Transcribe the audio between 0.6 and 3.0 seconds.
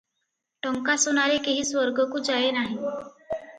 ଟଙ୍କାସୁନାରେ କେହି ସ୍ୱର୍ଗକୁ ଯାଏ ନାହିଁ।